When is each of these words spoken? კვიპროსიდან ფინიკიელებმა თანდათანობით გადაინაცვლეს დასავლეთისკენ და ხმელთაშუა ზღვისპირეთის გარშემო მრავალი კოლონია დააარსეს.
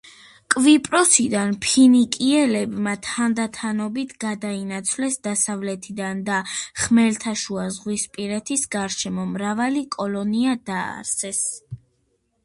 კვიპროსიდან 0.53 1.51
ფინიკიელებმა 1.65 2.93
თანდათანობით 3.07 4.15
გადაინაცვლეს 4.25 5.19
დასავლეთისკენ 5.29 6.23
და 6.31 6.39
ხმელთაშუა 6.85 7.67
ზღვისპირეთის 7.77 8.65
გარშემო 8.79 9.27
მრავალი 9.37 9.85
კოლონია 10.01 10.57
დააარსეს. 10.73 11.45